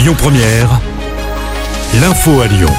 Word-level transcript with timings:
Lyon 0.00 0.14
Première, 0.16 0.80
l'info 2.00 2.40
à 2.40 2.46
Lyon. 2.46 2.70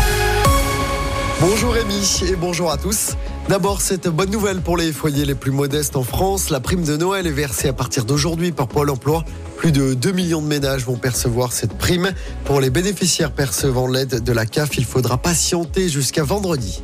Bonjour 1.39 1.73
Rémi 1.73 2.19
et 2.27 2.35
bonjour 2.35 2.71
à 2.71 2.77
tous. 2.77 3.11
D'abord, 3.47 3.79
cette 3.81 4.07
bonne 4.07 4.31
nouvelle 4.31 4.59
pour 4.61 4.75
les 4.75 4.91
foyers 4.91 5.25
les 5.25 5.35
plus 5.35 5.51
modestes 5.51 5.95
en 5.95 6.01
France. 6.01 6.49
La 6.49 6.59
prime 6.59 6.83
de 6.83 6.97
Noël 6.97 7.27
est 7.27 7.31
versée 7.31 7.67
à 7.67 7.73
partir 7.73 8.05
d'aujourd'hui 8.05 8.51
par 8.51 8.67
Pôle 8.67 8.89
emploi. 8.89 9.23
Plus 9.55 9.71
de 9.71 9.93
2 9.93 10.11
millions 10.13 10.41
de 10.41 10.47
ménages 10.47 10.83
vont 10.83 10.97
percevoir 10.97 11.51
cette 11.51 11.77
prime. 11.77 12.11
Pour 12.45 12.59
les 12.59 12.71
bénéficiaires 12.71 13.31
percevant 13.31 13.85
l'aide 13.85 14.23
de 14.23 14.31
la 14.31 14.47
CAF, 14.47 14.75
il 14.79 14.85
faudra 14.85 15.19
patienter 15.19 15.89
jusqu'à 15.89 16.23
vendredi. 16.23 16.81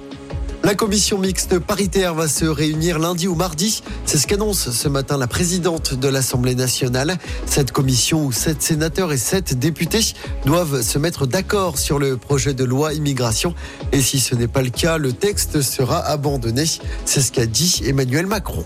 La 0.68 0.75
commission 0.75 1.18
mixte 1.18 1.59
paritaire 1.59 2.13
va 2.13 2.27
se 2.27 2.43
réunir 2.43 3.00
lundi 3.00 3.29
ou 3.29 3.36
mardi. 3.36 3.81
C'est 4.04 4.18
ce 4.18 4.27
qu'annonce 4.27 4.70
ce 4.71 4.89
matin 4.89 5.18
la 5.18 5.25
présidente 5.25 5.93
de 5.93 6.09
l'Assemblée 6.09 6.55
nationale. 6.55 7.18
Cette 7.45 7.71
commission 7.71 8.25
où 8.25 8.33
sept 8.33 8.61
sénateurs 8.61 9.14
et 9.14 9.18
sept 9.18 9.57
députés 9.57 10.14
doivent 10.45 10.82
se 10.82 11.00
mettre 11.00 11.25
d'accord 11.25 11.78
sur 11.78 12.00
le 12.00 12.18
projet 12.18 12.54
de 12.54 12.65
loi 12.65 12.93
immigration. 12.93 13.56
Et 13.93 14.01
si 14.01 14.19
ce 14.19 14.36
n'est 14.36 14.50
pas 14.50 14.61
le 14.61 14.69
cas, 14.69 14.97
le 14.97 15.14
texte 15.14 15.61
sera 15.61 16.00
abandonné. 16.00 16.65
C'est 17.06 17.21
ce 17.21 17.31
qu'a 17.31 17.45
dit 17.45 17.84
Emmanuel 17.86 18.25
Macron. 18.25 18.65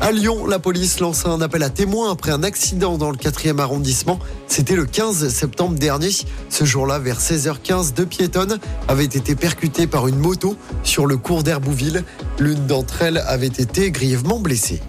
À 0.00 0.12
Lyon, 0.12 0.46
la 0.46 0.58
police 0.58 1.00
lance 1.00 1.24
un 1.24 1.40
appel 1.40 1.62
à 1.62 1.70
témoins 1.70 2.12
après 2.12 2.30
un 2.30 2.42
accident 2.42 2.98
dans 2.98 3.10
le 3.10 3.16
4e 3.16 3.58
arrondissement. 3.58 4.18
C'était 4.46 4.76
le 4.76 4.84
15 4.84 5.28
septembre 5.28 5.78
dernier. 5.78 6.10
Ce 6.50 6.64
jour-là, 6.64 6.98
vers 6.98 7.18
16h15, 7.18 7.94
deux 7.94 8.04
piétonnes 8.04 8.58
avaient 8.88 9.04
été 9.04 9.34
percutées 9.34 9.86
par 9.86 10.06
une 10.06 10.18
moto 10.18 10.56
sur 10.82 11.06
le 11.06 11.16
cours 11.16 11.42
d'Herbouville. 11.42 12.04
L'une 12.38 12.66
d'entre 12.66 13.02
elles 13.02 13.18
avait 13.26 13.46
été 13.46 13.90
grièvement 13.90 14.38
blessée. 14.38 14.80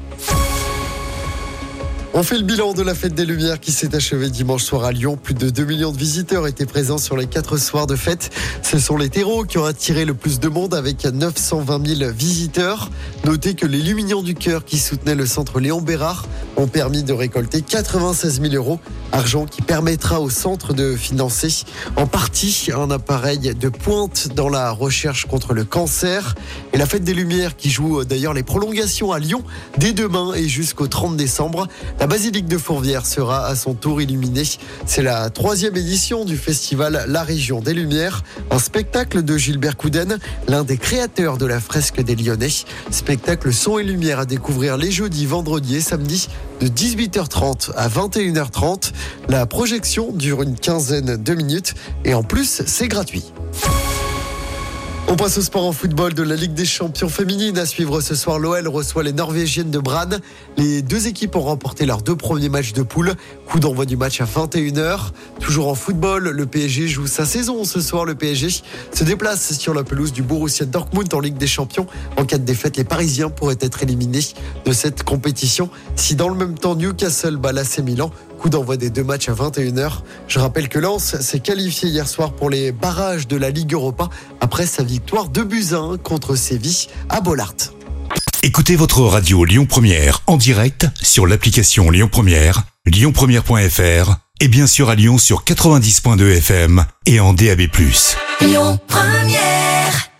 On 2.19 2.23
fait 2.23 2.39
le 2.39 2.45
bilan 2.45 2.73
de 2.73 2.81
la 2.81 2.95
fête 2.95 3.13
des 3.13 3.25
Lumières 3.25 3.59
qui 3.59 3.71
s'est 3.71 3.93
achevée 3.93 4.31
dimanche 4.31 4.63
soir 4.63 4.85
à 4.85 4.91
Lyon. 4.91 5.19
Plus 5.21 5.35
de 5.35 5.51
2 5.51 5.65
millions 5.65 5.91
de 5.91 5.99
visiteurs 5.99 6.47
étaient 6.47 6.65
présents 6.65 6.97
sur 6.97 7.15
les 7.15 7.27
quatre 7.27 7.57
soirs 7.57 7.85
de 7.85 7.95
fête. 7.95 8.31
Ce 8.63 8.79
sont 8.79 8.97
les 8.97 9.09
terreaux 9.09 9.43
qui 9.43 9.59
ont 9.59 9.65
attiré 9.65 10.03
le 10.03 10.15
plus 10.15 10.39
de 10.39 10.47
monde 10.47 10.73
avec 10.73 11.05
920 11.05 11.95
000 11.99 12.11
visiteurs. 12.11 12.89
Notez 13.27 13.55
que 13.55 13.65
les 13.65 13.79
Lumignons 13.81 14.21
du 14.21 14.35
Cœur 14.35 14.63
qui 14.63 14.77
soutenaient 14.77 15.13
le 15.13 15.25
centre 15.25 15.59
Léon 15.59 15.81
Bérard 15.81 16.25
ont 16.55 16.67
permis 16.67 17.03
de 17.03 17.11
récolter 17.11 17.61
96 17.61 18.39
000 18.39 18.53
euros, 18.53 18.79
argent 19.11 19.45
qui 19.45 19.61
permettra 19.61 20.21
au 20.21 20.29
centre 20.29 20.73
de 20.73 20.95
financer 20.95 21.65
en 21.97 22.07
partie 22.07 22.69
un 22.73 22.89
appareil 22.89 23.53
de 23.53 23.67
pointe 23.67 24.29
dans 24.33 24.47
la 24.47 24.71
recherche 24.71 25.25
contre 25.25 25.53
le 25.53 25.65
cancer. 25.65 26.35
Et 26.71 26.77
la 26.77 26.85
fête 26.85 27.03
des 27.03 27.13
Lumières 27.13 27.57
qui 27.57 27.69
joue 27.69 28.05
d'ailleurs 28.05 28.33
les 28.33 28.43
prolongations 28.43 29.11
à 29.11 29.19
Lyon 29.19 29.43
dès 29.77 29.91
demain 29.91 30.33
et 30.33 30.47
jusqu'au 30.47 30.87
30 30.87 31.17
décembre. 31.17 31.67
La 31.99 32.07
basilique 32.07 32.47
de 32.47 32.57
Fourvière 32.57 33.05
sera 33.05 33.45
à 33.45 33.55
son 33.57 33.73
tour 33.73 34.01
illuminée. 34.01 34.43
C'est 34.85 35.03
la 35.03 35.29
troisième 35.29 35.75
édition 35.75 36.23
du 36.23 36.37
festival 36.37 37.03
La 37.09 37.23
Région 37.23 37.59
des 37.59 37.73
Lumières, 37.73 38.23
un 38.51 38.59
spectacle 38.59 39.21
de 39.21 39.37
Gilbert 39.37 39.75
Couden, 39.75 40.17
l'un 40.47 40.63
des 40.63 40.77
créateurs 40.77 41.37
de 41.37 41.45
la 41.45 41.59
fresque 41.59 42.01
des 42.01 42.15
Lyonnais. 42.15 42.47
Spectacle 43.17 43.51
son 43.51 43.79
et 43.79 43.83
lumière 43.83 44.19
à 44.19 44.25
découvrir 44.27 44.77
les 44.77 44.91
jeudis, 44.91 45.25
vendredis 45.25 45.77
et 45.77 45.81
samedis 45.81 46.27
de 46.61 46.67
18h30 46.67 47.71
à 47.75 47.89
21h30. 47.89 48.91
La 49.27 49.47
projection 49.47 50.11
dure 50.11 50.43
une 50.43 50.55
quinzaine 50.55 51.17
de 51.17 51.33
minutes 51.33 51.73
et 52.05 52.13
en 52.13 52.21
plus 52.21 52.61
c'est 52.67 52.87
gratuit. 52.87 53.23
On 55.09 55.15
passe 55.15 55.37
au 55.37 55.41
sport 55.41 55.63
en 55.63 55.71
football 55.71 56.13
de 56.13 56.21
la 56.21 56.35
Ligue 56.35 56.53
des 56.53 56.65
champions 56.65 57.07
féminines. 57.07 57.57
À 57.57 57.65
suivre 57.65 58.01
ce 58.01 58.13
soir, 58.13 58.39
l'OL 58.39 58.67
reçoit 58.67 59.03
les 59.03 59.13
Norvégiennes 59.13 59.71
de 59.71 59.79
Brann. 59.79 60.19
Les 60.57 60.81
deux 60.81 61.07
équipes 61.07 61.37
ont 61.37 61.41
remporté 61.41 61.85
leurs 61.85 62.01
deux 62.01 62.17
premiers 62.17 62.49
matchs 62.49 62.73
de 62.73 62.81
poule. 62.81 63.13
Coup 63.47 63.61
d'envoi 63.61 63.85
du 63.85 63.95
match 63.95 64.19
à 64.19 64.25
21h. 64.25 65.11
Toujours 65.39 65.69
en 65.69 65.75
football, 65.75 66.27
le 66.27 66.45
PSG 66.45 66.89
joue 66.89 67.07
sa 67.07 67.25
saison 67.25 67.63
ce 67.63 67.79
soir. 67.79 68.03
Le 68.03 68.15
PSG 68.15 68.49
se 68.93 69.03
déplace 69.05 69.57
sur 69.57 69.73
la 69.73 69.85
pelouse 69.85 70.11
du 70.11 70.23
Borussia 70.23 70.65
Dortmund 70.65 71.13
en 71.13 71.21
Ligue 71.21 71.37
des 71.37 71.47
champions. 71.47 71.87
En 72.17 72.25
cas 72.25 72.37
de 72.37 72.43
défaite, 72.43 72.75
les 72.75 72.83
Parisiens 72.83 73.29
pourraient 73.29 73.55
être 73.61 73.81
éliminés 73.83 74.19
de 74.65 74.73
cette 74.73 75.03
compétition. 75.03 75.69
Si 75.95 76.15
dans 76.15 76.27
le 76.27 76.35
même 76.35 76.59
temps 76.59 76.75
Newcastle 76.75 77.37
bat 77.37 77.53
l'AC 77.53 77.79
Milan, 77.79 78.11
Coup 78.39 78.49
d'envoi 78.49 78.77
des 78.77 78.89
deux 78.89 79.03
matchs 79.03 79.29
à 79.29 79.33
21h. 79.33 80.01
Je 80.27 80.39
rappelle 80.39 80.69
que 80.69 80.79
Lens 80.79 81.19
s'est 81.19 81.39
qualifié 81.39 81.89
hier 81.89 82.07
soir 82.07 82.33
pour 82.33 82.49
les 82.49 82.71
barrages 82.71 83.27
de 83.27 83.35
la 83.35 83.49
Ligue 83.49 83.73
Europa 83.73 84.09
après 84.41 84.65
sa 84.65 84.83
victoire 84.83 85.29
de 85.29 85.43
Buzyn 85.43 85.97
contre 86.03 86.35
Séville 86.35 86.87
à 87.09 87.21
Bollard. 87.21 87.55
Écoutez 88.43 88.75
votre 88.75 89.01
radio 89.01 89.43
Lyon 89.43 89.65
Première 89.65 90.21
en 90.27 90.37
direct 90.37 90.87
sur 91.01 91.27
l'application 91.27 91.89
Lyon 91.89 92.07
Première, 92.11 92.63
lyonpremière.fr 92.85 94.15
et 94.39 94.47
bien 94.47 94.67
sûr 94.67 94.89
à 94.89 94.95
Lyon 94.95 95.17
sur 95.17 95.43
90.2 95.43 96.37
FM 96.37 96.85
et 97.05 97.19
en 97.19 97.33
DAB+. 97.33 97.61
Lyon 98.41 98.79
Première 98.87 100.11